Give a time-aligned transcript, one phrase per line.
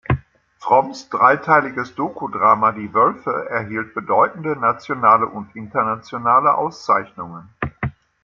[0.57, 7.49] Fromms dreiteiliges Doku-Drama "Die Wölfe" erhielt bedeutende nationale und internationale Auszeichnungen.